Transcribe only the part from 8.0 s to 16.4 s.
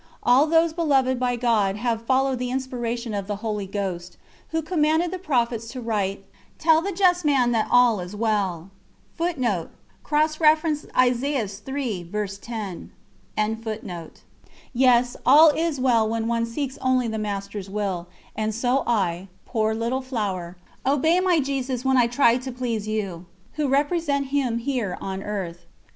well." Yes, all is well when